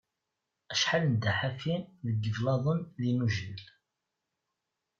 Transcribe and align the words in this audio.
Acḥal 0.73 1.03
nedda 1.09 1.31
ḥafi 1.39 1.75
deg 2.07 2.17
iblaḍen 2.29 2.79
d 2.99 3.01
inujal. 3.11 3.61